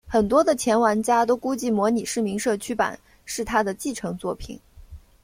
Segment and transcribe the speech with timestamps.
[0.07, 4.59] 很多的前玩家都估计模拟市民社区版是它的继承作品。